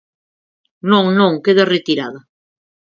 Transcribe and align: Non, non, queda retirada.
Non, 0.91 1.05
non, 1.19 1.41
queda 1.45 1.69
retirada. 1.75 2.19